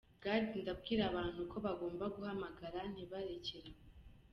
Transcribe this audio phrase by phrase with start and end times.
[0.23, 3.83] Gad: “Nabwira abantu ko bagomba guhamagara, ntibarekere aho.